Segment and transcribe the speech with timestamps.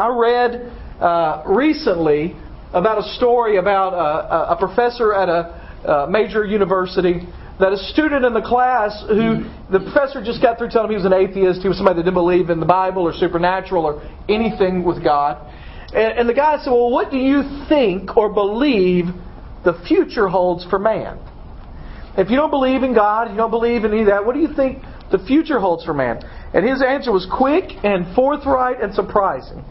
[0.00, 2.34] I read uh, recently
[2.72, 7.20] about a story about a, a professor at a, a major university
[7.58, 10.96] that a student in the class who the professor just got through telling him he
[10.96, 14.00] was an atheist, he was somebody that didn't believe in the Bible or supernatural or
[14.30, 15.36] anything with God.
[15.92, 19.06] And, and the guy said, Well, what do you think or believe
[19.64, 21.20] the future holds for man?
[22.16, 24.40] If you don't believe in God, you don't believe in any of that, what do
[24.40, 24.82] you think
[25.12, 26.22] the future holds for man?
[26.54, 29.62] And his answer was quick and forthright and surprising.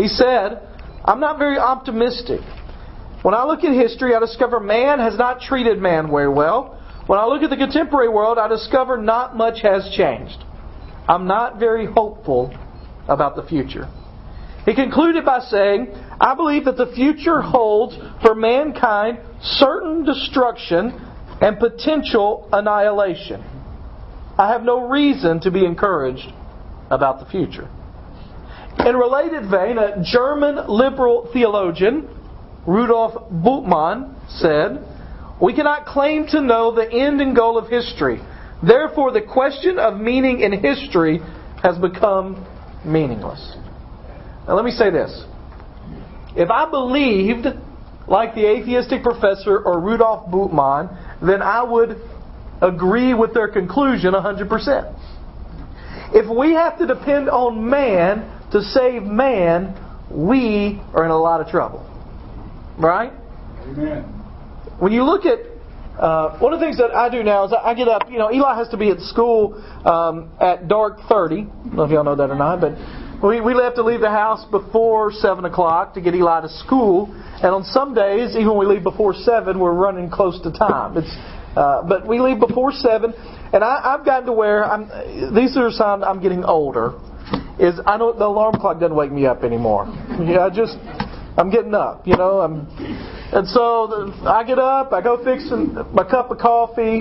[0.00, 0.62] He said,
[1.04, 2.40] I'm not very optimistic.
[3.20, 6.80] When I look at history, I discover man has not treated man very well.
[7.06, 10.42] When I look at the contemporary world, I discover not much has changed.
[11.06, 12.56] I'm not very hopeful
[13.08, 13.88] about the future.
[14.64, 15.88] He concluded by saying,
[16.18, 20.92] I believe that the future holds for mankind certain destruction
[21.42, 23.42] and potential annihilation.
[24.38, 26.32] I have no reason to be encouraged
[26.90, 27.68] about the future.
[28.86, 32.08] In related vein, a German liberal theologian,
[32.66, 34.86] Rudolf Bultmann, said,
[35.40, 38.20] we cannot claim to know the end and goal of history.
[38.62, 41.20] Therefore, the question of meaning in history
[41.62, 42.46] has become
[42.84, 43.56] meaningless.
[44.46, 45.24] Now, let me say this.
[46.36, 47.46] If I believed
[48.06, 52.00] like the atheistic professor or Rudolf Bultmann, then I would
[52.62, 54.96] agree with their conclusion 100%.
[56.12, 59.74] If we have to depend on man to save man,
[60.10, 61.86] we are in a lot of trouble.
[62.78, 63.12] Right?
[63.62, 64.02] Amen.
[64.78, 65.38] When you look at
[66.00, 68.10] uh, one of the things that I do now is I get up.
[68.10, 71.42] You know, Eli has to be at school um, at dark thirty.
[71.42, 72.72] I don't know if y'all know that or not, but
[73.22, 77.12] we we have to leave the house before seven o'clock to get Eli to school.
[77.12, 80.96] And on some days, even when we leave before seven, we're running close to time.
[80.96, 81.14] It's
[81.54, 83.12] uh, but we leave before seven,
[83.52, 85.34] and I, I've gotten to where I'm.
[85.34, 86.94] These are signs I'm getting older.
[87.60, 89.86] Is I know the alarm clock doesn't wake me up anymore.
[90.20, 90.76] Yeah, I just
[91.36, 92.06] I'm getting up.
[92.06, 92.66] You know, I'm
[93.32, 95.44] and so I get up, I go fix
[95.92, 96.98] my cup of coffee,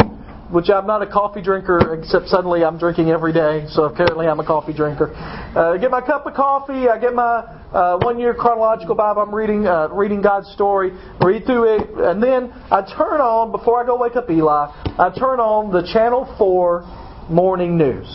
[0.52, 4.40] which I'm not a coffee drinker, except suddenly I'm drinking every day, so apparently I'm
[4.40, 5.12] a coffee drinker.
[5.16, 7.40] Uh, get my cup of coffee, I get my
[7.74, 12.22] uh, one year chronological Bible, I'm reading, uh, reading God's story, read through it, and
[12.22, 14.68] then I turn on, before I go wake up Eli,
[15.00, 18.08] I turn on the Channel 4 morning news.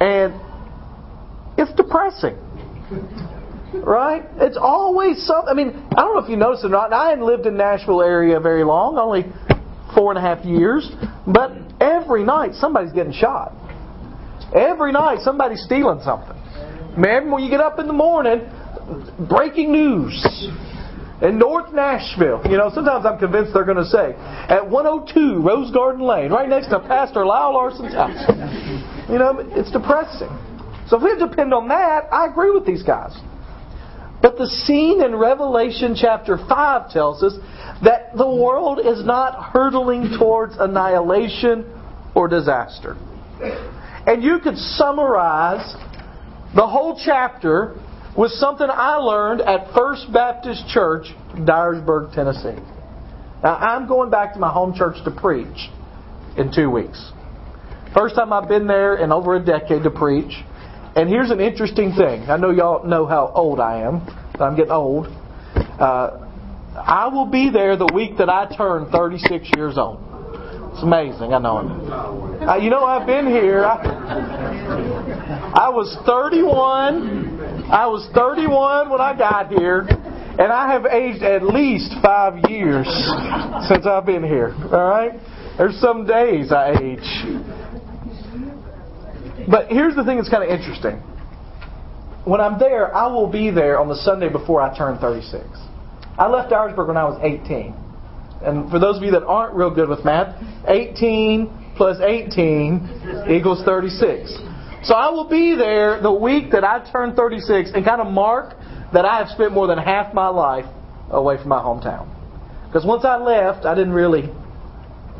[0.00, 0.34] And
[1.64, 2.36] it's depressing.
[3.74, 4.22] Right?
[4.36, 5.48] It's always something.
[5.50, 6.92] I mean, I don't know if you noticed or not.
[6.92, 9.24] I hadn't lived in Nashville area very long, only
[9.94, 10.90] four and a half years.
[11.26, 13.52] But every night somebody's getting shot.
[14.54, 16.36] Every night somebody's stealing something.
[16.96, 18.48] Man, when you get up in the morning,
[19.28, 20.48] breaking news
[21.22, 22.42] in North Nashville.
[22.44, 26.48] You know, sometimes I'm convinced they're going to say at 102 Rose Garden Lane, right
[26.48, 28.22] next to Pastor Lyle Larson's house.
[29.08, 30.30] You know, it's depressing.
[30.88, 33.16] So if we depend on that, I agree with these guys.
[34.20, 37.34] But the scene in Revelation chapter 5 tells us
[37.82, 41.66] that the world is not hurtling towards annihilation
[42.14, 42.96] or disaster.
[44.06, 45.74] And you could summarize
[46.54, 47.76] the whole chapter
[48.16, 52.62] with something I learned at First Baptist Church, Dyersburg, Tennessee.
[53.42, 55.68] Now, I'm going back to my home church to preach
[56.38, 57.12] in two weeks.
[57.94, 60.32] First time I've been there in over a decade to preach.
[60.96, 62.30] And here's an interesting thing.
[62.30, 64.06] I know y'all know how old I am.
[64.40, 65.08] I'm getting old.
[65.56, 66.20] Uh,
[66.76, 70.00] I will be there the week that I turn 36 years old.
[70.72, 71.34] It's amazing.
[71.34, 72.48] I know it.
[72.48, 73.64] Uh, you know, I've been here.
[73.64, 73.76] I,
[75.54, 77.70] I was 31.
[77.70, 82.86] I was 31 when I got here, and I have aged at least five years
[83.68, 84.54] since I've been here.
[84.70, 85.12] All right.
[85.58, 87.63] There's some days I age.
[89.50, 91.02] But here's the thing that's kind of interesting.
[92.24, 95.44] When I'm there, I will be there on the Sunday before I turn 36.
[96.16, 97.74] I left Dyersburg when I was 18.
[98.42, 103.62] And for those of you that aren't real good with math, 18 plus 18 equals
[103.64, 104.32] 36.
[104.84, 108.54] So I will be there the week that I turn 36 and kind of mark
[108.92, 110.66] that I have spent more than half my life
[111.10, 112.08] away from my hometown.
[112.66, 114.30] Because once I left, I didn't really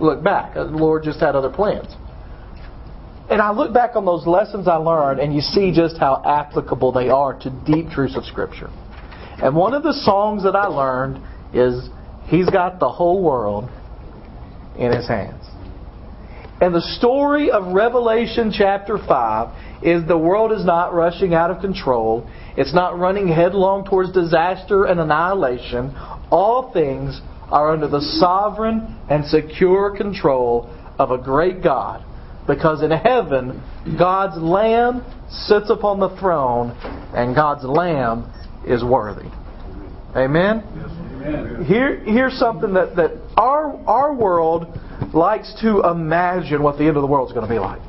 [0.01, 0.55] look back.
[0.55, 1.95] The Lord just had other plans.
[3.31, 6.93] And I look back on those lessons I learned, and you see just how applicable
[6.93, 8.69] they are to deep truths of Scripture.
[9.43, 11.25] And one of the songs that I learned
[11.55, 11.89] is
[12.27, 13.69] He's got the whole world
[14.79, 15.45] in His hands.
[16.61, 21.61] And the story of Revelation chapter 5 is the world is not rushing out of
[21.61, 22.29] control.
[22.57, 25.95] It's not running headlong towards disaster and annihilation.
[26.31, 27.21] All things
[27.51, 32.05] are under the sovereign and secure control of a great God
[32.47, 33.63] Because in heaven,
[33.99, 36.71] God's Lamb sits upon the throne,
[37.15, 38.31] and God's Lamb
[38.67, 39.29] is worthy.
[40.15, 40.63] Amen?
[40.63, 41.65] Amen.
[41.67, 44.67] Here, here's something that, that our, our world
[45.15, 47.81] likes to imagine what the end of the world is going to be like,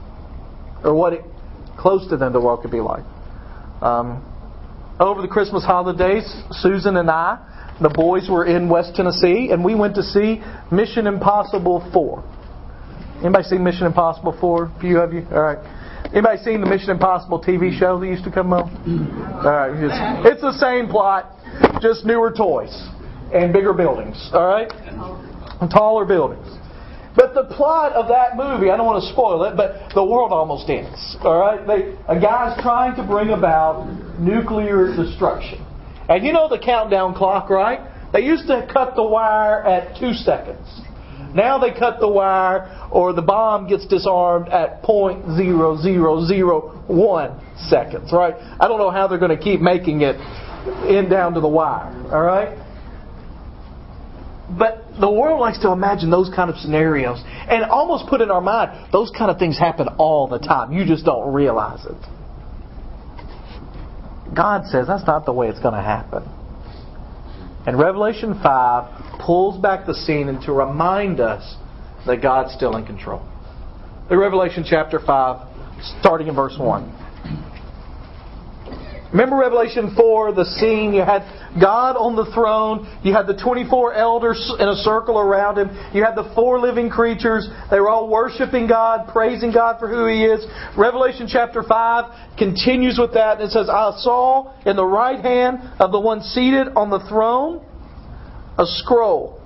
[0.83, 1.25] or what it,
[1.77, 3.03] close to the end of the world could be like.
[3.81, 4.23] Um,
[4.99, 9.75] over the Christmas holidays, Susan and I, the boys were in West Tennessee, and we
[9.75, 10.41] went to see
[10.71, 12.23] Mission Impossible 4.
[13.21, 14.65] Anybody seen Mission Impossible 4?
[14.65, 15.25] A few of you?
[15.31, 15.57] All right.
[16.11, 18.69] Anybody seen the Mission Impossible TV show that used to come on?
[19.43, 19.71] All right.
[19.73, 21.31] It's, it's the same plot,
[21.81, 22.71] just newer toys
[23.33, 24.29] and bigger buildings.
[24.33, 24.71] All right?
[25.61, 26.45] And taller buildings.
[27.15, 30.33] But the plot of that movie, I don't want to spoil it, but the world
[30.33, 31.15] almost ends.
[31.23, 31.65] All right?
[31.65, 33.87] They, a guy's trying to bring about
[34.19, 35.65] nuclear destruction.
[36.09, 37.79] And you know the countdown clock, right?
[38.11, 40.67] They used to cut the wire at two seconds.
[41.35, 48.35] Now they cut the wire or the bomb gets disarmed at 0.0001 seconds, right?
[48.59, 50.15] I don't know how they're going to keep making it
[50.89, 52.57] in down to the wire, all right?
[54.57, 58.41] But the world likes to imagine those kind of scenarios and almost put in our
[58.41, 60.71] mind those kind of things happen all the time.
[60.71, 61.97] You just don't realize it.
[64.33, 66.23] God says that's not the way it's going to happen.
[67.67, 71.55] And Revelation 5 pulls back the scene and to remind us
[72.05, 73.21] that God's still in control.
[74.09, 77.04] In Revelation chapter 5, starting in verse 1.
[79.15, 80.93] Remember Revelation 4, the scene?
[80.93, 81.23] You had
[81.57, 82.83] God on the throne.
[83.01, 85.69] You had the 24 elders in a circle around him.
[85.95, 87.47] You had the four living creatures.
[87.71, 90.45] They were all worshiping God, praising God for who He is.
[90.77, 93.39] Revelation chapter 5 continues with that.
[93.39, 96.99] And it says, I saw in the right hand of the one seated on the
[97.07, 97.63] throne
[98.59, 99.41] a scroll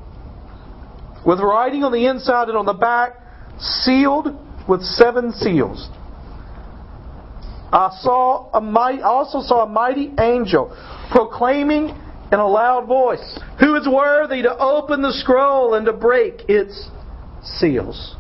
[1.24, 3.12] with writing on the inside and on the back,
[3.60, 4.36] sealed
[4.68, 5.89] with seven seals.
[7.71, 10.75] I saw a mighty, also saw a mighty angel
[11.12, 11.95] proclaiming
[12.31, 16.89] in a loud voice, Who is worthy to open the scroll and to break its
[17.44, 18.16] seals?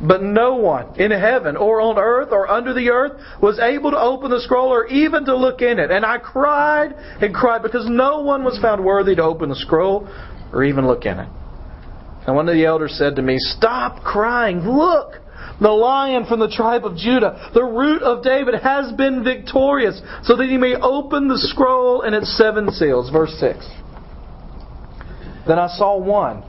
[0.00, 3.98] But no one in heaven or on earth or under the earth was able to
[3.98, 5.90] open the scroll or even to look in it.
[5.90, 10.08] And I cried and cried because no one was found worthy to open the scroll
[10.52, 11.28] or even look in it.
[12.26, 14.60] And one of the elders said to me, Stop crying.
[14.60, 15.20] Look,
[15.60, 20.36] the lion from the tribe of Judah, the root of David, has been victorious, so
[20.36, 23.10] that he may open the scroll and its seven seals.
[23.10, 23.66] Verse 6.
[25.46, 26.42] Then I saw one,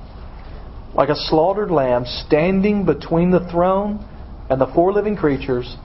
[0.94, 4.07] like a slaughtered lamb, standing between the throne
[4.50, 5.75] and the four living creatures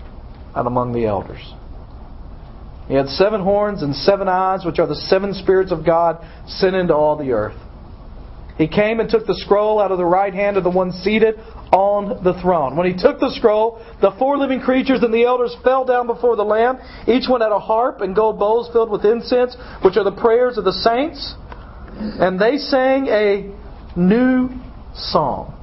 [0.54, 1.54] and among the elders.
[2.88, 6.74] He had seven horns and seven eyes, which are the seven spirits of God sent
[6.74, 7.56] into all the earth.
[8.60, 11.36] He came and took the scroll out of the right hand of the one seated
[11.72, 12.76] on the throne.
[12.76, 16.36] When he took the scroll, the four living creatures and the elders fell down before
[16.36, 16.76] the Lamb.
[17.08, 20.58] Each one had a harp and gold bowls filled with incense, which are the prayers
[20.58, 21.34] of the saints.
[21.96, 23.50] And they sang a
[23.96, 24.50] new
[24.94, 25.56] song.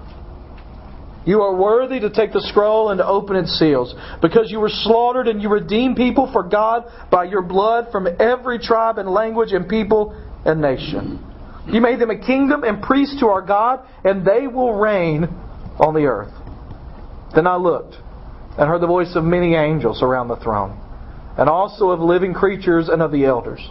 [1.24, 3.94] You are worthy to take the scroll and to open its seals,
[4.24, 8.58] because you were slaughtered and you redeemed people for God by your blood from every
[8.58, 11.27] tribe and language and people and nation.
[11.68, 15.26] You made them a kingdom and priests to our God, and they will reign
[15.80, 16.34] on the earth.
[17.36, 17.96] Then I looked
[18.58, 20.80] and heard the voice of many angels around the throne,
[21.38, 23.68] and also of living creatures and of the elders.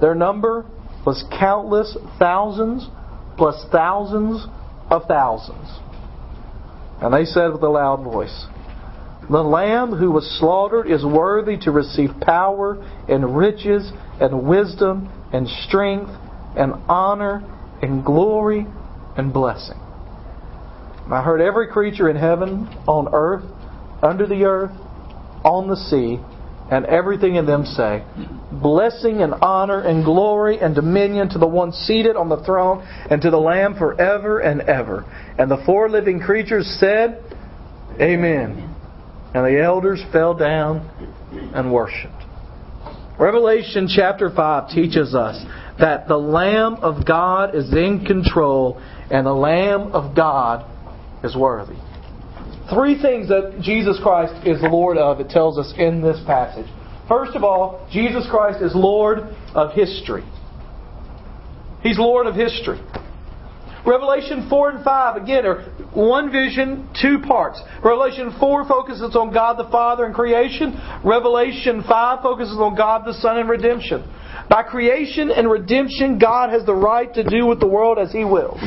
[0.00, 0.66] Their number
[1.06, 2.88] was countless thousands
[3.36, 4.46] plus thousands
[4.90, 5.68] of thousands.
[7.00, 8.46] And they said with a loud voice,
[9.30, 12.76] The Lamb who was slaughtered is worthy to receive power
[13.08, 13.90] and riches
[14.20, 16.12] and wisdom and strength
[16.56, 17.42] and honor
[17.82, 18.66] and glory
[19.16, 19.78] and blessing.
[21.10, 23.44] I heard every creature in heaven, on earth,
[24.02, 24.72] under the earth,
[25.44, 26.18] on the sea,
[26.70, 28.04] and everything in them say,
[28.50, 33.20] Blessing and honor and glory and dominion to the one seated on the throne and
[33.20, 35.04] to the Lamb forever and ever.
[35.38, 37.22] And the four living creatures said,
[38.00, 38.74] Amen.
[39.34, 40.88] And the elders fell down
[41.54, 42.14] and worshiped.
[43.18, 45.44] Revelation chapter 5 teaches us
[45.78, 50.70] that the Lamb of God is in control and the Lamb of God
[51.24, 51.76] is worthy.
[52.72, 56.66] Three things that Jesus Christ is Lord of, it tells us in this passage.
[57.08, 59.18] First of all, Jesus Christ is Lord
[59.54, 60.24] of history.
[61.82, 62.80] He's Lord of history.
[63.86, 65.62] Revelation 4 and 5, again, are
[65.94, 67.60] one vision, two parts.
[67.84, 70.74] Revelation 4 focuses on God the Father and creation.
[71.04, 74.02] Revelation 5 focuses on God the Son and redemption.
[74.50, 78.24] By creation and redemption, God has the right to do with the world as He
[78.24, 78.60] wills.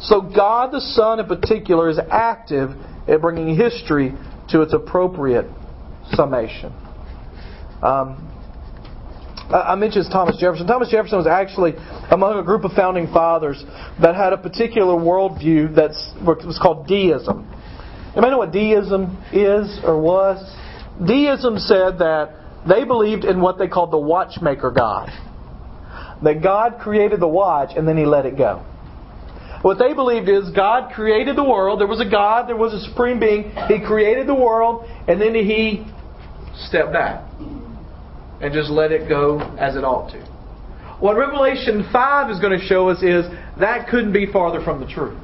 [0.00, 2.70] So God the Son in particular is active
[3.06, 4.12] at bringing history
[4.48, 5.46] to its appropriate
[6.10, 6.72] summation.
[7.82, 8.31] Um,
[9.52, 10.66] I mentioned Thomas Jefferson.
[10.66, 11.74] Thomas Jefferson was actually
[12.10, 13.62] among a group of founding fathers
[14.00, 15.90] that had a particular worldview that
[16.24, 17.48] was called deism.
[18.14, 20.38] You know what deism is or was?
[21.06, 22.34] Deism said that
[22.66, 25.10] they believed in what they called the watchmaker God.
[26.22, 28.64] That God created the watch and then he let it go.
[29.60, 31.80] What they believed is God created the world.
[31.80, 33.52] There was a God, there was a supreme being.
[33.68, 35.84] He created the world and then he
[36.54, 37.24] stepped back
[38.42, 40.18] and just let it go as it ought to.
[41.00, 43.24] What Revelation 5 is going to show us is
[43.58, 45.18] that couldn't be farther from the truth.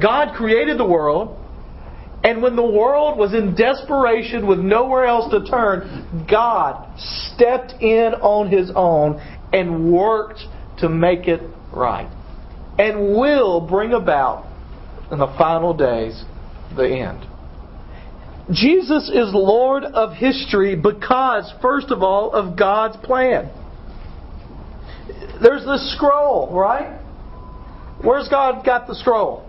[0.00, 1.42] God created the world,
[2.24, 8.14] and when the world was in desperation with nowhere else to turn, God stepped in
[8.20, 9.20] on His own
[9.52, 10.40] and worked
[10.78, 11.40] to make it
[11.72, 12.10] right.
[12.78, 14.46] And will bring about
[15.10, 16.24] in the final days
[16.76, 17.26] the end.
[18.50, 23.50] Jesus is Lord of history because, first of all, of God's plan.
[25.42, 27.00] There's the scroll, right?
[28.02, 29.44] Where's God got the scroll?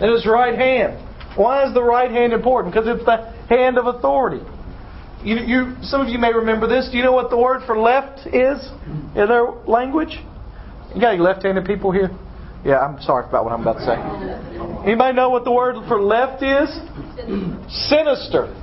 [0.00, 1.02] In his right hand.
[1.36, 2.74] Why is the right hand important?
[2.74, 4.44] Because it's the hand of authority.
[5.22, 6.88] You, you, some of you may remember this.
[6.90, 8.68] Do you know what the word for left is
[9.14, 10.18] in their language?
[10.94, 12.10] You got any left-handed people here?
[12.64, 14.55] Yeah, I'm sorry about what I'm about to say.
[14.86, 16.70] Anybody know what the word for left is?
[17.88, 18.54] Sinister.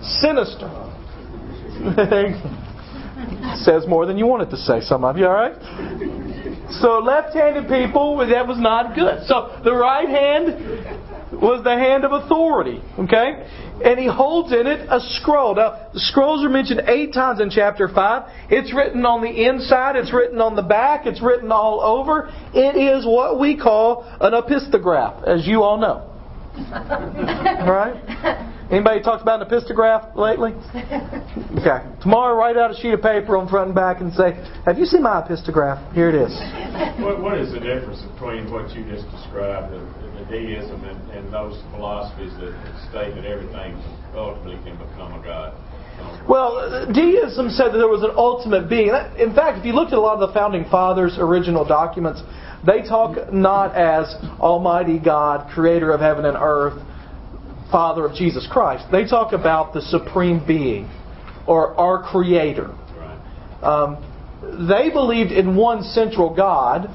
[0.00, 0.70] Sinister.
[3.64, 5.60] Says more than you wanted to say, some of you, alright?
[6.80, 9.26] So left handed people, that was not good.
[9.26, 12.80] So the right hand was the hand of authority.
[12.98, 13.46] Okay?
[13.84, 15.54] And he holds in it a scroll.
[15.54, 18.22] Now, the scrolls are mentioned eight times in chapter 5.
[18.50, 22.30] It's written on the inside, it's written on the back, it's written all over.
[22.54, 26.10] It is what we call an opisthograph, as you all know.
[27.66, 28.52] right?
[28.70, 30.52] Anybody talked about an opisthograph lately?
[31.56, 31.80] Okay.
[32.02, 34.84] Tomorrow, write out a sheet of paper on front and back and say, "Have you
[34.84, 35.80] seen my opisthograph?
[35.94, 36.32] Here it is."
[37.02, 39.80] What, what is the difference between what you just described, the,
[40.18, 42.52] the deism, and, and those philosophies that
[42.88, 43.80] state that everything
[44.14, 45.56] ultimately can become a god?
[46.28, 48.92] Well, deism said that there was an ultimate being.
[49.18, 52.22] In fact, if you looked at a lot of the founding fathers' original documents,
[52.66, 56.82] they talk not as Almighty God, creator of heaven and earth,
[57.70, 58.86] Father of Jesus Christ.
[58.90, 60.88] They talk about the supreme being
[61.46, 62.74] or our creator.
[63.62, 64.02] Um,
[64.68, 66.88] they believed in one central God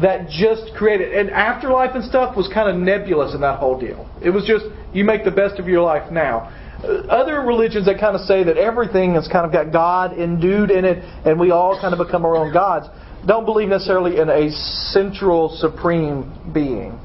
[0.00, 1.14] that just created.
[1.14, 4.08] And afterlife and stuff was kind of nebulous in that whole deal.
[4.22, 6.52] It was just, you make the best of your life now.
[6.82, 10.70] Uh, other religions that kind of say that everything has kind of got God endued
[10.70, 12.88] in it and we all kind of become our own gods
[13.26, 14.50] don't believe necessarily in a
[14.92, 16.98] central supreme being.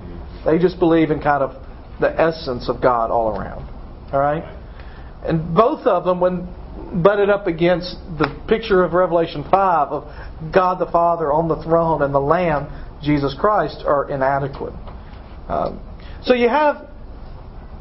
[0.45, 1.55] They just believe in kind of
[1.99, 3.67] the essence of God all around.
[4.13, 4.43] All right?
[5.23, 6.47] And both of them, when
[7.03, 12.01] butted up against the picture of Revelation 5 of God the Father on the throne
[12.01, 12.67] and the Lamb,
[13.01, 14.73] Jesus Christ, are inadequate.
[15.47, 15.79] Um,
[16.23, 16.87] so you have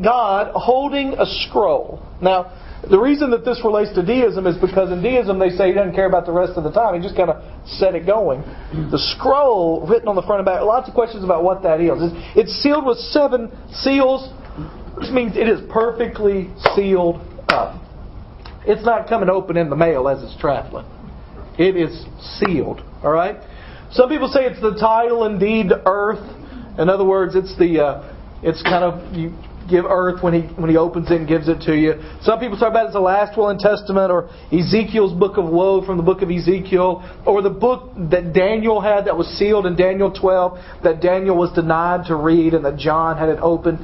[0.03, 2.03] God holding a scroll.
[2.23, 2.53] Now,
[2.89, 5.95] the reason that this relates to deism is because in deism they say he doesn't
[5.95, 6.95] care about the rest of the time.
[6.95, 8.41] He just kind of set it going.
[8.91, 11.91] The scroll written on the front and back, lots of questions about what that is.
[12.37, 14.31] It's sealed with seven seals,
[14.97, 17.81] which means it is perfectly sealed up.
[18.67, 20.87] It's not coming open in the mail as it's traveling.
[21.59, 22.07] It is
[22.39, 22.83] sealed.
[23.03, 23.37] All right.
[23.91, 26.21] Some people say it's the title and deed to earth.
[26.79, 29.35] In other words, it's the uh, it's kind of you
[29.69, 31.95] give earth when he when he opens it and gives it to you.
[32.23, 35.49] Some people talk about it as the last will and testament or Ezekiel's book of
[35.49, 39.67] woe from the book of Ezekiel or the book that Daniel had that was sealed
[39.67, 43.77] in Daniel 12 that Daniel was denied to read and that John had it open.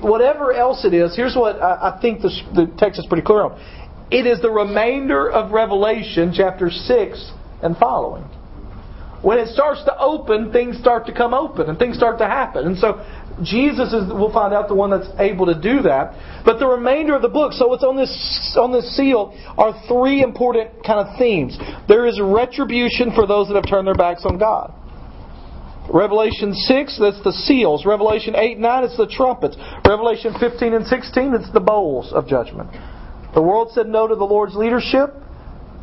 [0.00, 3.60] Whatever else it is, here's what I, think the, the text is pretty clear on.
[4.10, 7.32] It is the remainder of Revelation chapter 6
[7.62, 8.24] and following
[9.22, 12.66] when it starts to open, things start to come open and things start to happen.
[12.66, 13.00] And so
[13.42, 16.42] Jesus is, we'll find out, the one that's able to do that.
[16.44, 18.10] But the remainder of the book, so what's on this,
[18.58, 21.56] on this seal are three important kind of themes.
[21.86, 24.74] There is retribution for those that have turned their backs on God.
[25.92, 27.86] Revelation 6, that's the seals.
[27.86, 29.56] Revelation 8 9, it's the trumpets.
[29.86, 32.70] Revelation 15 and 16, it's the bowls of judgment.
[33.34, 35.10] The world said no to the Lord's leadership,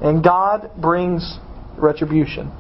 [0.01, 1.38] and God brings
[1.77, 2.51] retribution.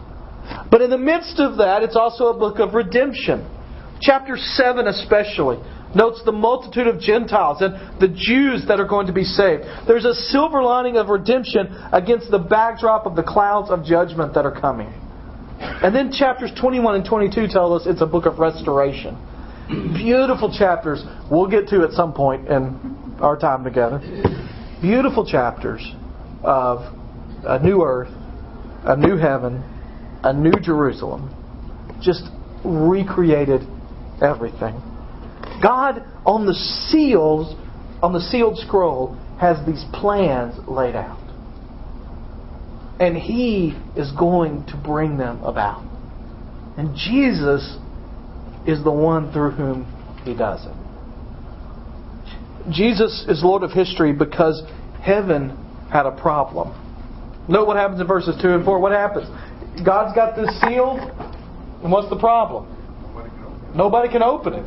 [0.71, 3.47] But in the midst of that, it's also a book of redemption.
[4.01, 5.57] Chapter 7 especially
[5.95, 9.63] notes the multitude of Gentiles and the Jews that are going to be saved.
[9.87, 14.45] There's a silver lining of redemption against the backdrop of the clouds of judgment that
[14.45, 14.93] are coming.
[15.59, 19.17] And then chapters 21 and 22 tell us it's a book of restoration.
[19.67, 21.03] Beautiful chapters.
[21.29, 23.99] We'll get to at some point in our time together.
[24.81, 25.85] Beautiful chapters
[26.43, 26.95] of
[27.43, 28.09] a new earth,
[28.83, 29.63] a new heaven,
[30.23, 31.33] a new Jerusalem.
[32.01, 32.23] Just
[32.63, 33.61] recreated
[34.21, 34.81] everything.
[35.61, 37.55] God on the seals,
[38.01, 41.17] on the sealed scroll, has these plans laid out.
[42.99, 45.83] And He is going to bring them about.
[46.77, 47.77] And Jesus
[48.67, 49.85] is the one through whom
[50.25, 50.73] He does it.
[52.71, 54.61] Jesus is Lord of history because
[55.01, 55.57] heaven
[55.91, 56.75] had a problem.
[57.47, 58.79] Note what happens in verses 2 and 4.
[58.79, 59.27] What happens?
[59.85, 62.75] God's got this sealed, and what's the problem?
[63.75, 64.65] Nobody can open it.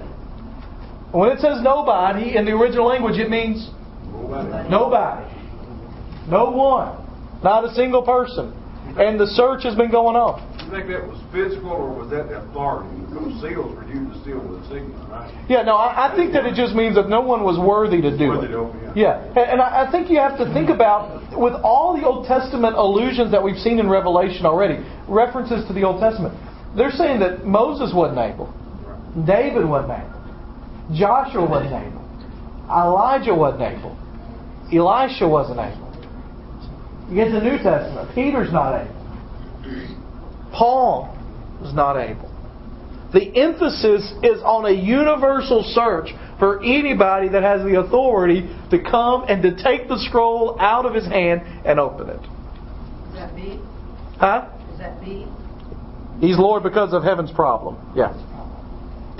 [1.13, 3.69] When it says nobody in the original language, it means
[4.07, 4.69] nobody.
[4.71, 5.35] nobody.
[6.29, 6.97] No one.
[7.43, 8.55] Not a single person.
[8.99, 10.41] And the search has been going on.
[10.65, 12.93] You think that was physical or was that authority?
[13.09, 15.29] Because seals were used to seal with signals, right?
[15.49, 18.13] Yeah, no, I, I, think that it just means that no one was worthy to
[18.13, 18.57] do worthy it.
[18.57, 19.41] To open, yeah, yeah.
[19.41, 22.77] and, and I, I think you have to think about, with all the Old Testament
[22.77, 26.37] allusions that we've seen in Revelation already, references to the Old Testament,
[26.77, 28.49] they're saying that Moses wasn't able.
[29.25, 30.13] David wasn't able.
[30.97, 32.01] Joshua wasn't able.
[32.69, 33.97] Elijah wasn't able.
[34.73, 35.82] Elisha wasn't able.
[37.13, 38.95] You get to the New Testament, Peter's not able.
[40.51, 41.15] Paul
[41.61, 42.33] was not able.
[43.13, 49.27] The emphasis is on a universal search for anybody that has the authority to come
[49.29, 52.17] and to take the scroll out of his hand and open it.
[52.17, 53.61] Is that B?
[54.19, 54.49] Huh?
[54.73, 55.27] Is that B?
[56.19, 57.77] He's Lord because of heaven's problem.
[57.95, 58.15] Yeah.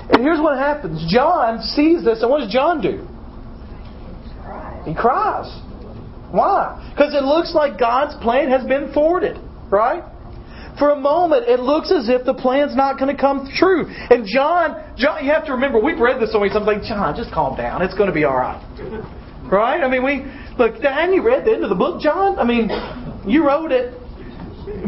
[0.09, 3.05] And here's what happens John sees this, and what does John do?
[4.83, 5.45] He cries.
[6.33, 6.81] Why?
[6.89, 9.37] Because it looks like God's plan has been thwarted,
[9.69, 10.01] right?
[10.79, 13.85] For a moment, it looks as if the plan's not going to come true.
[13.85, 16.65] And John, John, you have to remember, we've read this so many times.
[16.65, 17.83] Like John, just calm down.
[17.83, 18.57] It's going to be all right,
[19.45, 19.83] right?
[19.83, 20.25] I mean, we
[20.57, 20.81] look.
[20.81, 22.39] Hadn't you read the end of the book, John?
[22.39, 22.73] I mean,
[23.29, 23.93] you wrote it,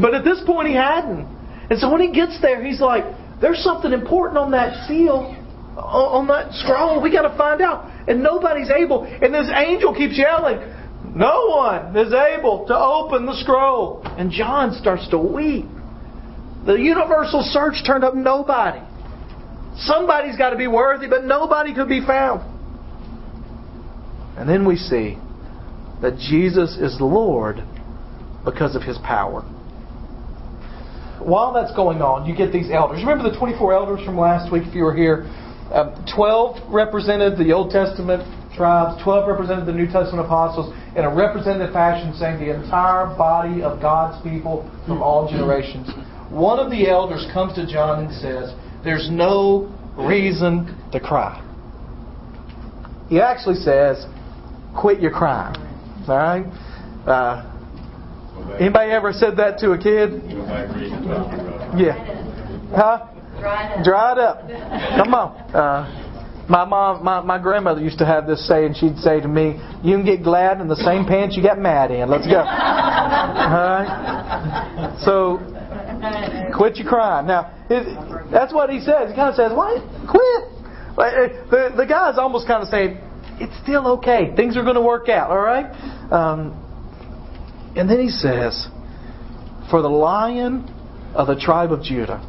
[0.01, 1.29] but at this point, he hadn't.
[1.70, 3.05] And so when he gets there, he's like,
[3.39, 5.37] there's something important on that seal,
[5.77, 7.00] on that scroll.
[7.00, 7.91] We got to find out.
[8.09, 9.05] And nobody's able.
[9.05, 10.57] And this angel keeps yelling,
[11.15, 14.01] No one is able to open the scroll.
[14.03, 15.65] And John starts to weep.
[16.65, 18.81] The universal search turned up nobody.
[19.77, 22.41] Somebody's got to be worthy, but nobody could be found.
[24.37, 25.17] And then we see
[26.01, 27.63] that Jesus is Lord
[28.43, 29.43] because of his power
[31.25, 33.01] while that's going on, you get these elders.
[33.01, 35.25] Remember the 24 elders from last week if you were here?
[35.73, 38.21] Um, 12 represented the Old Testament
[38.55, 43.61] tribes, 12 represented the New Testament apostles in a representative fashion, saying the entire body
[43.61, 45.89] of God's people from all generations.
[46.29, 51.41] One of the elders comes to John and says, There's no reason to cry.
[53.09, 54.05] He actually says,
[54.75, 55.55] Quit your crying.
[56.07, 56.46] All right?
[57.05, 57.51] Uh,
[58.59, 60.22] Anybody ever said that to a kid?
[61.77, 61.96] Yeah.
[62.75, 63.07] Huh?
[63.83, 64.48] Dried up.
[64.98, 65.55] Come on.
[65.55, 66.04] Uh,
[66.50, 68.75] my mom, my, my grandmother used to have this saying.
[68.79, 71.92] She'd say to me, "You can get glad in the same pants you got mad
[71.92, 72.10] in.
[72.10, 72.46] Let's go." All
[73.75, 74.96] right.
[75.01, 75.40] So,
[76.55, 77.27] quit your crying.
[77.27, 79.10] Now, it, that's what he says.
[79.10, 79.81] He kind of says, "What?
[80.10, 80.44] Quit."
[80.98, 83.00] Uh, the the guy's almost kind of saying,
[83.40, 84.34] "It's still okay.
[84.36, 85.66] Things are going to work out." All right.
[86.12, 86.62] Um,
[87.75, 88.68] and then he says,
[89.70, 90.64] For the lion
[91.14, 92.24] of the tribe of Judah.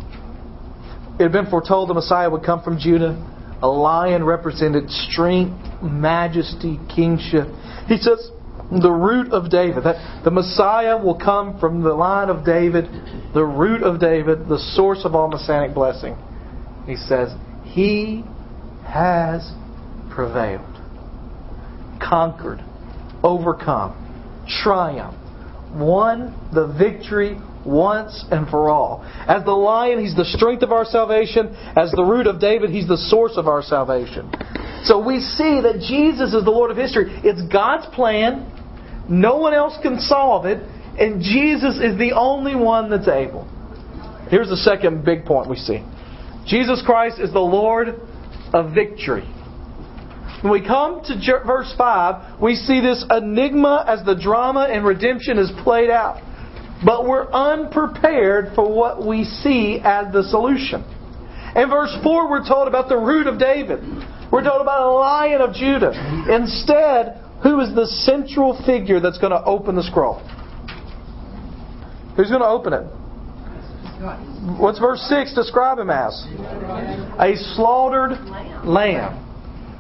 [1.19, 3.15] It had been foretold the Messiah would come from Judah.
[3.63, 7.49] A lion represented strength, majesty, kingship.
[7.89, 8.31] He says,
[8.71, 9.85] the root of David.
[9.85, 12.87] That the Messiah will come from the line of David,
[13.33, 16.17] the root of David, the source of all messianic blessing.
[16.87, 17.33] He says,
[17.65, 18.25] He
[18.85, 19.53] has
[20.11, 20.81] prevailed,
[22.01, 22.63] conquered,
[23.23, 25.27] overcome, triumphed
[25.73, 29.03] won the victory once and for all.
[29.27, 31.55] As the lion, he's the strength of our salvation.
[31.77, 34.31] As the root of David, he's the source of our salvation.
[34.85, 37.07] So we see that Jesus is the Lord of history.
[37.25, 38.53] It's God's plan.
[39.09, 40.59] No one else can solve it.
[40.99, 43.45] And Jesus is the only one that's able.
[44.31, 45.85] Here's the second big point we see
[46.47, 48.01] Jesus Christ is the Lord
[48.55, 49.29] of victory.
[50.43, 55.39] When we come to verse 5, we see this enigma as the drama and redemption
[55.39, 56.23] is played out.
[56.85, 60.85] But we're unprepared for what we see as the solution.
[61.57, 63.81] In verse 4, we're told about the root of David.
[64.31, 65.93] We're told about a lion of Judah.
[66.29, 70.21] Instead, who is the central figure that's going to open the scroll?
[72.17, 72.85] Who's going to open it?
[74.61, 76.27] What's verse 6 describe him as?
[77.19, 78.19] A slaughtered
[78.65, 79.26] lamb.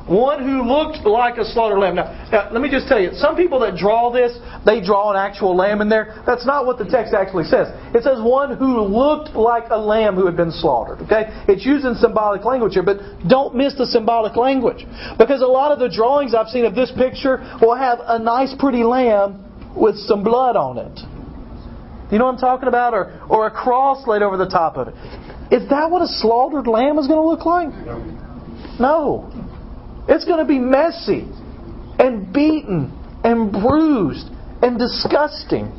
[0.07, 1.97] One who looked like a slaughtered lamb.
[1.97, 5.17] Now, now, let me just tell you, some people that draw this, they draw an
[5.17, 6.23] actual lamb in there.
[6.25, 7.67] That's not what the text actually says.
[7.93, 11.01] It says one who looked like a lamb who had been slaughtered.
[11.03, 11.27] Okay?
[11.49, 14.87] It's using symbolic language here, but don't miss the symbolic language.
[15.19, 18.55] Because a lot of the drawings I've seen of this picture will have a nice
[18.57, 19.43] pretty lamb
[19.75, 21.01] with some blood on it.
[22.13, 22.95] You know what I'm talking about?
[22.95, 24.95] Or, or a cross laid over the top of it.
[25.51, 27.71] Is that what a slaughtered lamb is going to look like?
[28.79, 29.33] No.
[30.09, 31.27] It's going to be messy
[31.99, 32.93] and beaten
[33.25, 34.29] and bruised
[34.63, 35.73] and disgusting.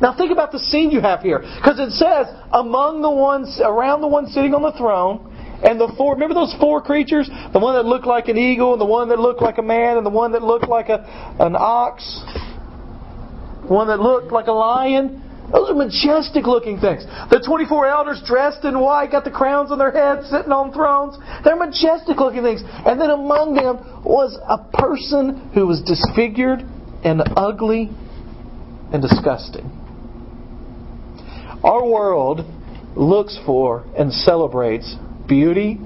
[0.00, 1.38] Now think about the scene you have here.
[1.38, 5.26] Because it says, among the ones, around the one sitting on the throne,
[5.62, 7.28] and the four, remember those four creatures?
[7.52, 9.98] The one that looked like an eagle, and the one that looked like a man,
[9.98, 11.04] and the one that looked like a,
[11.38, 12.02] an ox,
[13.68, 15.22] one that looked like a lion.
[15.52, 17.04] Those are majestic looking things.
[17.30, 21.18] The 24 elders dressed in white, got the crowns on their heads, sitting on thrones.
[21.44, 22.62] They're majestic looking things.
[22.64, 26.60] And then among them was a person who was disfigured
[27.04, 27.90] and ugly
[28.92, 29.66] and disgusting.
[31.62, 32.40] Our world
[32.96, 34.96] looks for and celebrates
[35.28, 35.78] beauty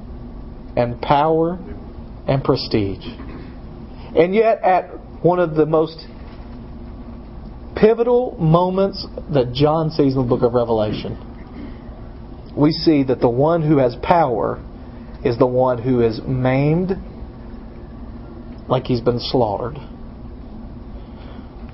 [0.77, 1.59] and power
[2.27, 3.05] and prestige.
[4.17, 4.91] And yet, at
[5.23, 6.07] one of the most
[7.77, 11.19] pivotal moments that John sees in the book of Revelation,
[12.57, 14.63] we see that the one who has power
[15.25, 16.93] is the one who is maimed
[18.69, 19.77] like he's been slaughtered.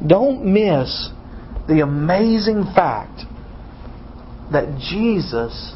[0.05, 1.11] Don't miss
[1.69, 3.23] the amazing fact
[4.53, 5.75] that Jesus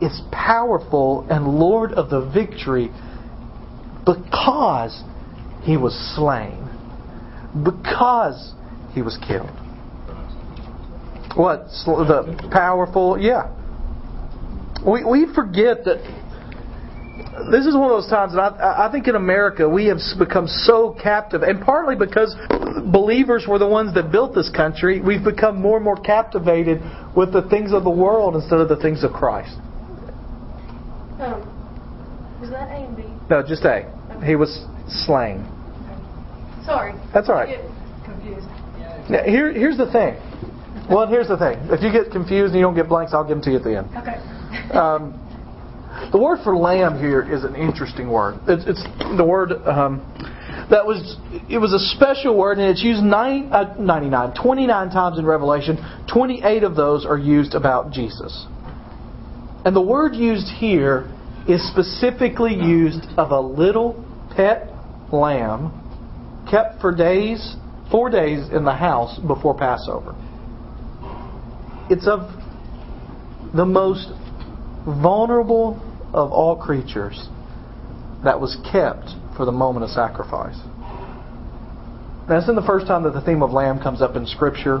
[0.00, 2.90] is powerful and Lord of the victory
[4.04, 5.02] because
[5.62, 6.68] he was slain,
[7.62, 8.54] because
[8.94, 9.50] he was killed.
[11.36, 11.66] What?
[11.86, 13.18] The powerful?
[13.18, 13.50] Yeah.
[14.86, 16.02] We, we forget that
[17.50, 20.46] this is one of those times that I, I think in America we have become
[20.46, 22.36] so captive, and partly because
[22.92, 26.82] believers were the ones that built this country, we've become more and more captivated
[27.16, 29.56] with the things of the world instead of the things of Christ.
[31.20, 31.40] Um,
[32.40, 33.04] was that A and B?
[33.30, 33.88] No, just A.
[34.24, 34.66] He was
[35.06, 35.46] slain.
[36.66, 36.92] Sorry.
[37.14, 37.58] That's all right.
[38.04, 38.46] confused.
[39.10, 40.16] Now, here, here's the thing.
[40.90, 41.58] Well, here's the thing.
[41.70, 43.64] If you get confused and you don't get blanks, I'll give them to you at
[43.64, 43.88] the end.
[43.96, 44.18] Okay.
[44.72, 45.18] Um,
[46.12, 48.38] the word for lamb here is an interesting word.
[48.48, 48.82] It's, it's
[49.16, 50.00] the word um,
[50.70, 51.16] that was
[51.50, 55.78] it was a special word, and it's used uh, 99, 29 times in Revelation.
[56.12, 58.46] 28 of those are used about Jesus.
[59.64, 61.10] And the word used here
[61.48, 64.68] is specifically used of a little pet
[65.12, 65.78] lamb
[66.50, 67.56] kept for days,
[67.92, 70.16] four days in the house before Passover.
[71.88, 72.20] It's of
[73.54, 74.08] the most
[74.86, 75.78] vulnerable
[76.12, 77.28] of all creatures
[78.24, 80.56] that was kept for the moment of sacrifice.
[80.56, 84.76] now That's in the first time that the theme of lamb comes up in Scripture.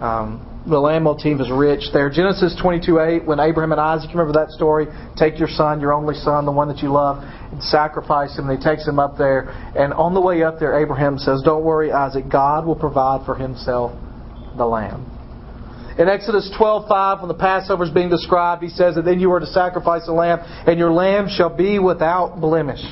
[0.00, 2.10] Um, the lamb motif is rich there.
[2.10, 4.88] Genesis 22:8, when Abraham and Isaac, remember that story?
[5.16, 8.48] Take your son, your only son, the one that you love, and sacrifice him.
[8.48, 9.48] And he takes him up there.
[9.76, 13.36] And on the way up there, Abraham says, Don't worry, Isaac, God will provide for
[13.36, 13.92] himself
[14.56, 15.06] the lamb.
[15.98, 19.40] In Exodus 12:5, when the Passover is being described, he says that then you are
[19.40, 22.82] to sacrifice a lamb, and your lamb shall be without blemish.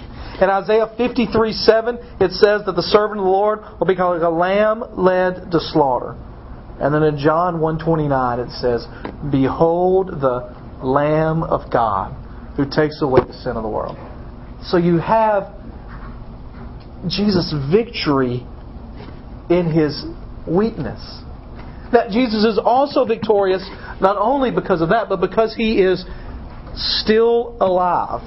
[0.40, 4.28] In Isaiah 53:7, it says that the servant of the Lord will be like a
[4.28, 6.14] lamb led to slaughter.
[6.80, 8.87] And then in John 1:29, it says,
[9.30, 10.44] "Behold the
[10.82, 12.12] Lamb of God
[12.56, 13.96] who takes away the sin of the world."
[14.62, 15.48] So you have
[17.06, 18.46] Jesus' victory
[19.48, 20.04] in his
[20.46, 21.22] weakness
[21.94, 23.62] that Jesus is also victorious
[24.00, 26.04] not only because of that, but because he is
[26.74, 28.20] still alive.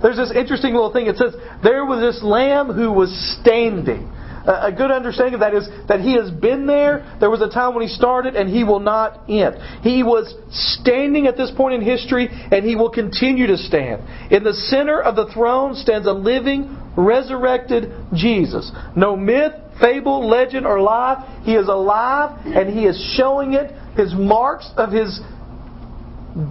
[0.00, 1.06] There's this interesting little thing.
[1.06, 3.10] It says, There was this lamb who was
[3.40, 4.08] standing.
[4.46, 7.16] A good understanding of that is that he has been there.
[7.20, 9.56] There was a time when he started and he will not end.
[9.82, 14.02] He was standing at this point in history and he will continue to stand.
[14.32, 18.72] In the center of the throne stands a living, resurrected Jesus.
[18.96, 21.42] No myth, fable, legend, or lie.
[21.44, 25.20] He is alive and he is showing it, his marks of his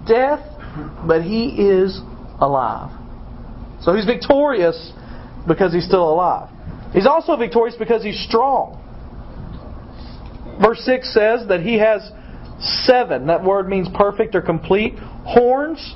[0.06, 0.46] death,
[1.06, 2.00] but he is
[2.40, 2.96] alive.
[3.82, 4.92] So he's victorious
[5.48, 6.49] because he's still alive.
[6.92, 8.76] He's also victorious because he's strong.
[10.60, 12.10] Verse 6 says that he has
[12.60, 13.26] seven.
[13.28, 14.94] That word means perfect or complete.
[15.24, 15.94] Horns.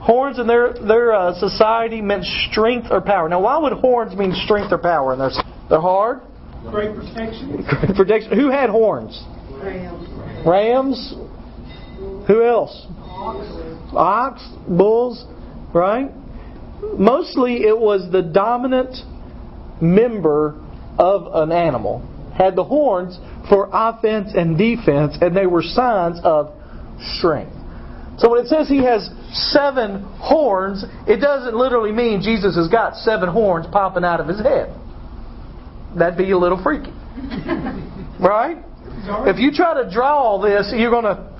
[0.00, 3.28] Horns in their, their uh, society meant strength or power.
[3.28, 5.12] Now, why would horns mean strength or power?
[5.12, 5.30] And they're,
[5.70, 6.20] they're hard?
[6.70, 7.64] Great protection.
[7.80, 8.38] Great protection.
[8.38, 9.22] Who had horns?
[9.62, 10.46] Rams.
[10.46, 11.14] Rams?
[12.26, 12.86] Who else?
[13.96, 15.24] Ox, bulls,
[15.72, 16.10] right?
[16.98, 18.96] Mostly it was the dominant
[19.80, 20.60] member
[20.98, 22.08] of an animal.
[22.36, 26.52] Had the horns for offense and defense, and they were signs of
[27.18, 27.54] strength.
[28.18, 32.96] So when it says he has seven horns, it doesn't literally mean Jesus has got
[32.96, 34.72] seven horns popping out of his head.
[35.98, 36.90] That'd be a little freaky.
[38.20, 38.58] right?
[39.26, 41.30] If you try to draw all this, you're going to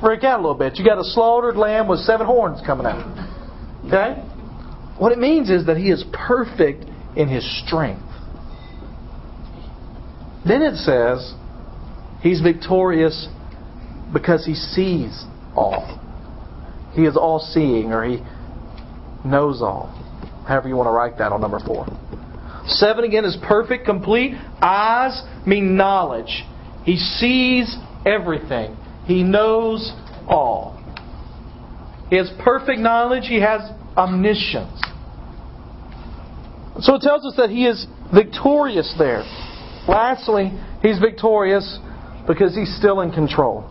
[0.00, 0.76] freak out a little bit.
[0.76, 3.06] You got a slaughtered lamb with seven horns coming out.
[3.86, 4.20] Okay?
[4.98, 6.84] What it means is that he is perfect
[7.16, 8.02] in his strength.
[10.46, 11.34] Then it says
[12.20, 13.28] he's victorious
[14.12, 15.98] because he sees all.
[16.94, 18.22] He is all seeing or he
[19.24, 19.86] knows all.
[20.46, 21.86] However you want to write that on number four.
[22.66, 24.34] Seven again is perfect, complete.
[24.60, 26.44] Eyes mean knowledge.
[26.84, 28.76] He sees everything.
[29.06, 29.92] He knows
[30.28, 30.78] all.
[32.10, 33.24] He has perfect knowledge.
[33.26, 33.62] He has
[33.96, 34.80] omniscience.
[36.80, 39.22] So it tells us that he is victorious there.
[39.88, 41.78] Lastly, he's victorious
[42.26, 43.68] because he's still in control.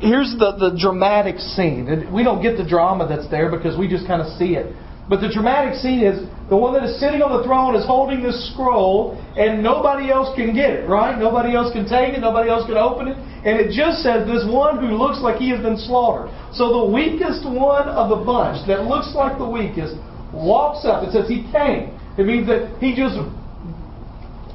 [0.00, 2.10] Here's the, the dramatic scene.
[2.12, 4.74] We don't get the drama that's there because we just kind of see it.
[5.08, 8.22] But the dramatic scene is the one that is sitting on the throne is holding
[8.22, 11.18] this scroll, and nobody else can get it, right?
[11.18, 13.18] Nobody else can take it, nobody else can open it.
[13.42, 16.30] And it just says this one who looks like he has been slaughtered.
[16.54, 19.98] So the weakest one of the bunch, that looks like the weakest,
[20.32, 21.04] walks up.
[21.04, 21.98] It says he came.
[22.18, 23.16] It means that he just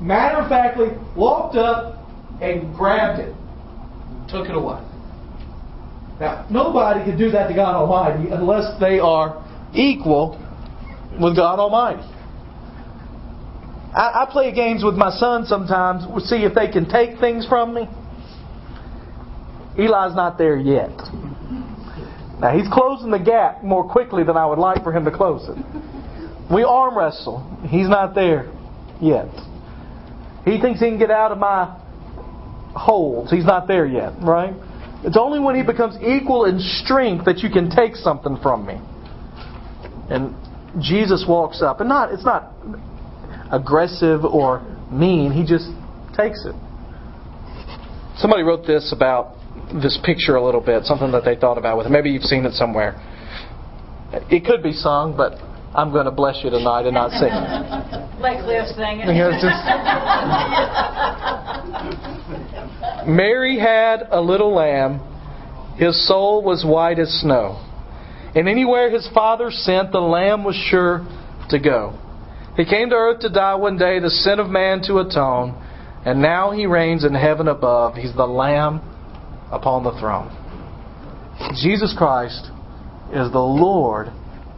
[0.01, 1.97] matter of factly walked up
[2.41, 3.35] and grabbed it,
[4.29, 4.83] took it away.
[6.19, 10.39] Now, nobody can do that to God Almighty unless they are equal
[11.21, 12.03] with God Almighty.
[13.93, 17.47] I, I play games with my son sometimes, to see if they can take things
[17.47, 17.87] from me.
[19.77, 20.89] Eli's not there yet.
[22.39, 25.47] Now he's closing the gap more quickly than I would like for him to close
[25.49, 25.57] it.
[26.53, 27.41] We arm wrestle.
[27.67, 28.51] He's not there
[29.01, 29.29] yet.
[30.45, 31.75] He thinks he can get out of my
[32.75, 33.31] holds.
[33.31, 34.53] He's not there yet, right?
[35.03, 38.79] It's only when he becomes equal in strength that you can take something from me.
[40.09, 40.35] And
[40.81, 42.53] Jesus walks up, and not it's not
[43.51, 45.31] aggressive or mean.
[45.31, 45.69] He just
[46.15, 46.55] takes it.
[48.17, 49.36] Somebody wrote this about
[49.73, 51.89] this picture a little bit, something that they thought about with it.
[51.89, 52.95] Maybe you've seen it somewhere.
[54.31, 55.33] It could be sung, but
[55.75, 58.21] I'm going to bless you tonight and not sing it.
[58.21, 59.07] Like Cliff singing.
[59.15, 59.65] Yeah, it's just-
[63.07, 64.99] Mary had a little lamb.
[65.77, 67.63] His soul was white as snow.
[68.35, 71.05] And anywhere his father sent, the lamb was sure
[71.49, 71.93] to go.
[72.55, 75.53] He came to earth to die one day, the sin of man to atone.
[76.05, 77.95] And now he reigns in heaven above.
[77.95, 78.81] He's the lamb
[79.51, 80.29] upon the throne.
[81.55, 82.49] Jesus Christ
[83.13, 84.07] is the Lord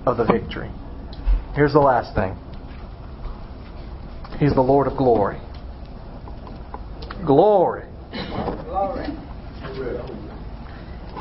[0.06, 0.72] of the victory.
[1.56, 2.38] Here's the last thing.
[4.40, 5.40] He's the Lord of glory.
[7.26, 7.84] Glory.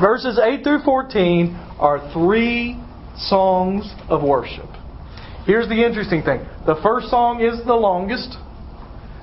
[0.01, 2.81] Verses 8 through 14 are three
[3.17, 4.69] songs of worship.
[5.45, 8.37] Here's the interesting thing the first song is the longest,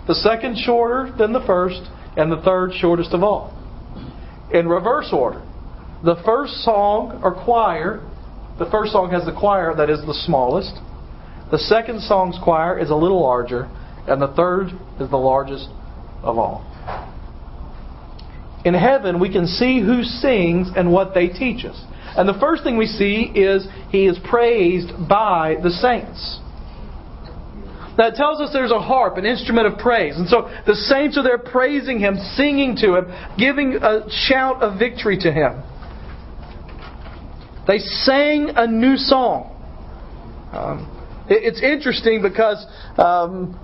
[0.08, 1.82] the second shorter than the first,
[2.18, 3.55] and the third shortest of all.
[4.54, 5.42] In reverse order.
[6.04, 8.02] The first song or choir,
[8.60, 10.74] the first song has the choir that is the smallest.
[11.52, 13.70] The second song's choir is a little larger,
[14.08, 14.68] and the third
[15.00, 15.68] is the largest
[16.22, 16.64] of all.
[18.66, 21.80] In heaven, we can see who sings and what they teach us.
[22.18, 26.40] And the first thing we see is he is praised by the saints.
[27.98, 30.18] That tells us there's a harp, an instrument of praise.
[30.18, 33.06] And so the saints are there praising him, singing to him,
[33.38, 35.64] giving a shout of victory to him.
[37.68, 39.52] They sang a new song.
[40.52, 42.66] Um, it, it's interesting because
[42.98, 43.60] um,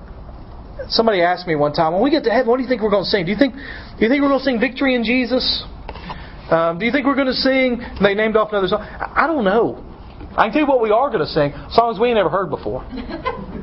[0.87, 2.89] somebody asked me one time, when we get to heaven, what do you think we're
[2.89, 3.25] going to sing?
[3.25, 3.59] Do you think, do
[3.99, 5.63] you think we're going to sing Victory in Jesus?
[6.49, 7.79] Um, do you think we're going to sing?
[8.01, 8.81] They named off another song.
[8.81, 9.85] I I don't know.
[10.35, 12.49] I can tell you what we are going to sing songs we ain't never heard
[12.49, 12.87] before.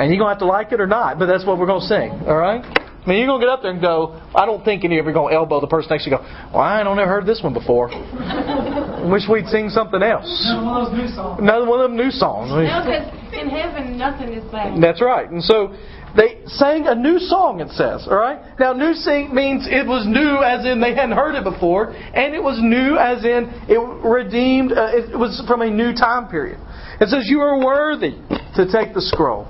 [0.00, 1.82] And you're going to have to like it or not, but that's what we're going
[1.82, 2.24] to sing.
[2.24, 2.64] All right?
[2.64, 5.04] I mean, you're going to get up there and go, I don't think any of
[5.04, 6.98] you are going to elbow the person next to you and go, well, I don't
[6.98, 7.88] ever heard this one before.
[9.12, 10.24] Wish we'd sing something else.
[10.56, 11.40] One of those new songs.
[11.40, 12.48] Another one of them new songs.
[12.48, 14.80] No, because in heaven, nothing is bad.
[14.80, 15.28] That's right.
[15.28, 15.76] And so
[16.16, 18.08] they sang a new song, it says.
[18.08, 18.40] All right?
[18.58, 22.34] Now, new sing means it was new as in they hadn't heard it before, and
[22.34, 26.56] it was new as in it redeemed, uh, it was from a new time period.
[27.00, 28.16] It says, You are worthy
[28.56, 29.48] to take the scroll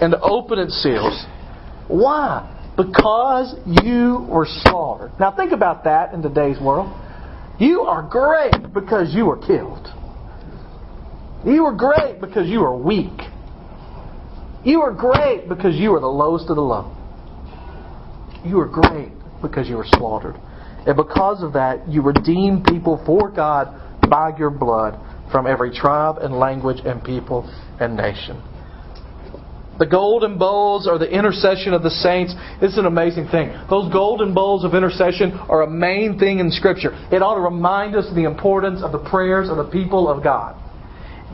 [0.00, 1.24] and to open its seals.
[1.88, 2.52] Why?
[2.76, 5.12] because you were slaughtered.
[5.18, 6.94] Now think about that in today's world.
[7.58, 9.88] You are great because you were killed.
[11.44, 13.18] You were great because you were weak.
[14.64, 16.92] You were great because you were the lowest of the low.
[18.44, 20.36] You were great because you were slaughtered.
[20.86, 23.68] And because of that, you redeemed people for God
[24.08, 25.00] by your blood
[25.32, 28.42] from every tribe and language and people and nation.
[29.78, 32.34] The golden bowls are the intercession of the saints.
[32.62, 33.52] It's an amazing thing.
[33.68, 36.92] Those golden bowls of intercession are a main thing in Scripture.
[37.12, 40.22] It ought to remind us of the importance of the prayers of the people of
[40.22, 40.56] God.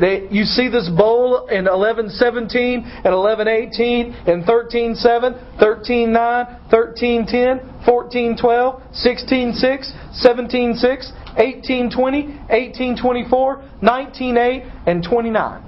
[0.01, 9.93] They, you see this bowl in 11:17 and 11:18 and 13:7, 13:9, 13:10, 14:12, 16:6,
[10.25, 15.63] 17:6, 18:20, 18:24, 19:8, and 29.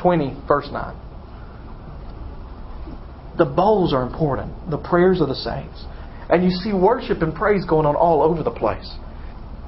[0.00, 0.96] 20 verse 9.
[3.38, 4.70] The bowls are important.
[4.70, 5.84] The prayers of the saints.
[6.28, 8.90] And you see worship and praise going on all over the place.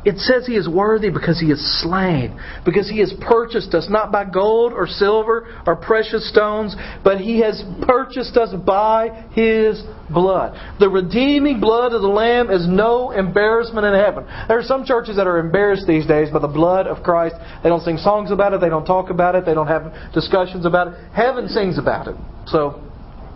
[0.04, 4.12] It says he is worthy because he is slain, because he has purchased us not
[4.12, 10.54] by gold or silver or precious stones, but he has purchased us by his blood.
[10.78, 14.24] The redeeming blood of the Lamb is no embarrassment in heaven.
[14.46, 17.34] There are some churches that are embarrassed these days by the blood of Christ.
[17.62, 20.64] They don't sing songs about it, they don't talk about it, they don't have discussions
[20.64, 20.94] about it.
[21.12, 22.16] Heaven sings about it.
[22.46, 22.80] So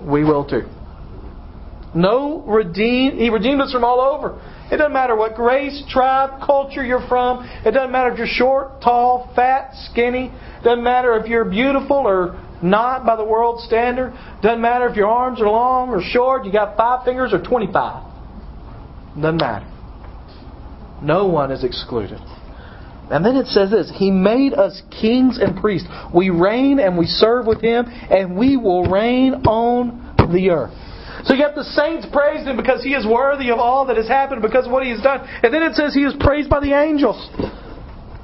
[0.00, 0.62] we will too.
[1.94, 4.40] No redeem he redeemed us from all over.
[4.72, 7.44] It doesn't matter what race, tribe, culture you're from.
[7.66, 10.32] It doesn't matter if you're short, tall, fat, skinny.
[10.32, 14.14] It doesn't matter if you're beautiful or not by the world's standard.
[14.14, 17.42] It doesn't matter if your arms are long or short, you got five fingers or
[17.42, 18.02] 25.
[19.14, 19.66] It doesn't matter.
[21.02, 22.20] No one is excluded.
[23.10, 25.86] And then it says this He made us kings and priests.
[26.14, 30.72] We reign and we serve with Him, and we will reign on the earth.
[31.24, 34.42] So yet the saints praised him because he is worthy of all that has happened
[34.42, 35.26] because of what he has done.
[35.42, 37.30] And then it says he is praised by the angels.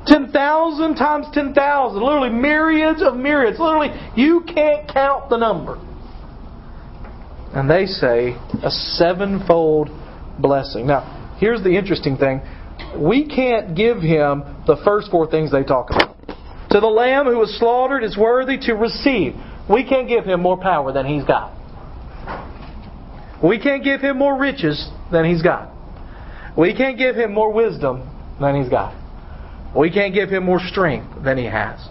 [0.06, 2.02] 10,000 times 10,000.
[2.02, 3.58] Literally myriads of myriads.
[3.58, 5.78] Literally, you can't count the number.
[7.54, 9.88] And they say a sevenfold
[10.38, 10.86] blessing.
[10.86, 12.42] Now, here's the interesting thing.
[12.96, 16.16] We can't give him the first four things they talk about.
[16.70, 19.34] To the Lamb who was slaughtered is worthy to receive.
[19.68, 21.57] We can't give him more power than he's got.
[23.42, 25.70] We can't give him more riches than he's got.
[26.56, 28.08] We can't give him more wisdom
[28.40, 28.94] than he's got.
[29.76, 31.86] We can't give him more strength than he has.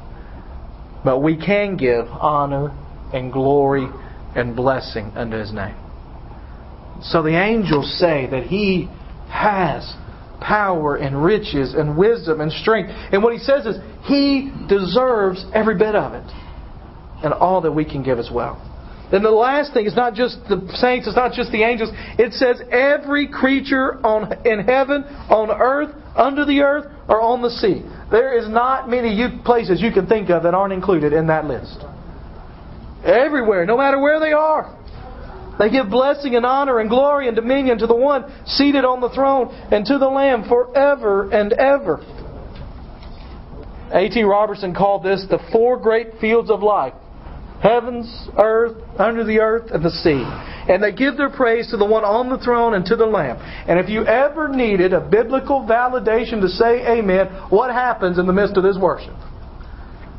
[1.05, 2.71] But we can give honor
[3.13, 3.87] and glory
[4.35, 5.75] and blessing unto his name.
[7.01, 8.89] So the angels say that he
[9.29, 9.95] has
[10.41, 12.89] power and riches and wisdom and strength.
[13.11, 16.29] And what he says is he deserves every bit of it
[17.23, 18.61] and all that we can give as well.
[19.11, 21.91] Then the last thing is not just the saints, it's not just the angels.
[22.19, 27.49] It says every creature on in heaven, on earth, under the earth, or on the
[27.49, 27.83] sea.
[28.11, 29.15] There is not many
[29.45, 31.85] places you can think of that aren't included in that list.
[33.05, 34.75] Everywhere, no matter where they are.
[35.57, 39.09] They give blessing and honor and glory and dominion to the one seated on the
[39.09, 42.05] throne and to the Lamb forever and ever.
[43.93, 44.21] A.T.
[44.23, 46.93] Robertson called this the four great fields of life
[47.61, 50.23] heavens, earth, under the earth, and the sea.
[50.71, 53.37] And they give their praise to the one on the throne and to the Lamb.
[53.67, 58.33] And if you ever needed a biblical validation to say amen, what happens in the
[58.33, 59.15] midst of this worship?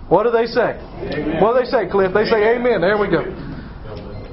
[0.08, 0.80] What do they say?
[0.80, 1.40] Amen.
[1.40, 2.12] What do they say, Cliff?
[2.14, 2.80] They say amen.
[2.80, 3.22] There we go.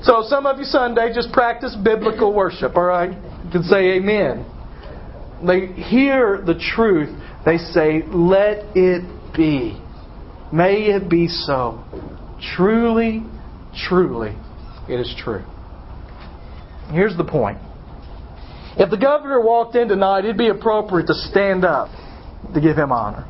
[0.03, 3.11] So some of you Sunday just practice biblical worship, all right?
[3.11, 4.45] You can say amen.
[5.45, 7.09] They hear the truth.
[7.45, 9.03] They say, let it
[9.35, 9.81] be.
[10.53, 11.83] May it be so.
[12.41, 13.23] Truly,
[13.87, 14.35] truly,
[14.89, 15.43] it is true.
[16.91, 17.57] Here's the point.
[18.77, 21.89] If the governor walked in tonight, it'd be appropriate to stand up
[22.53, 23.25] to give him honor.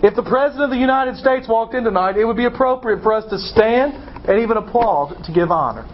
[0.00, 3.12] If the President of the United States walked in tonight, it would be appropriate for
[3.12, 3.94] us to stand
[4.28, 5.86] and even applaud to give honor.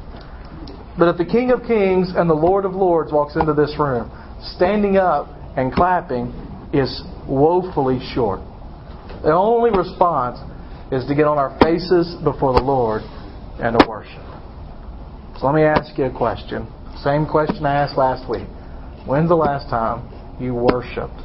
[0.99, 4.11] But if the King of Kings and the Lord of Lords walks into this room,
[4.55, 6.29] standing up and clapping
[6.73, 8.41] is woefully short.
[9.23, 10.39] The only response
[10.93, 13.03] is to get on our faces before the Lord
[13.61, 14.23] and to worship.
[15.39, 16.69] So let me ask you a question.
[17.03, 18.47] Same question I asked last week.
[19.07, 20.09] When's the last time
[20.41, 21.21] you worshiped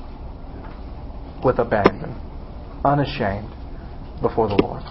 [1.44, 2.16] with abandon,
[2.84, 3.54] unashamed,
[4.22, 4.84] before the Lord?